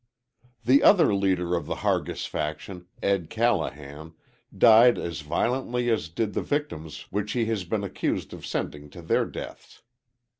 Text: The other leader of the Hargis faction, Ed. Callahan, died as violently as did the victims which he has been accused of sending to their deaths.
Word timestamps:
The 0.65 0.81
other 0.81 1.13
leader 1.13 1.53
of 1.53 1.67
the 1.67 1.75
Hargis 1.85 2.25
faction, 2.25 2.87
Ed. 3.03 3.29
Callahan, 3.29 4.13
died 4.57 4.97
as 4.97 5.21
violently 5.21 5.91
as 5.91 6.09
did 6.09 6.33
the 6.33 6.41
victims 6.41 7.03
which 7.11 7.33
he 7.33 7.45
has 7.45 7.65
been 7.65 7.83
accused 7.83 8.33
of 8.33 8.43
sending 8.43 8.89
to 8.89 9.03
their 9.03 9.25
deaths. 9.27 9.83